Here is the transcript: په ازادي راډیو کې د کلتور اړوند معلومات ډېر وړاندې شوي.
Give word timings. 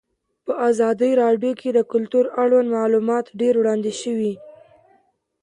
په 0.45 0.53
ازادي 0.69 1.11
راډیو 1.23 1.51
کې 1.61 1.69
د 1.73 1.79
کلتور 1.91 2.25
اړوند 2.41 2.69
معلومات 2.77 3.25
ډېر 3.39 3.53
وړاندې 3.57 3.91
شوي. 4.01 4.33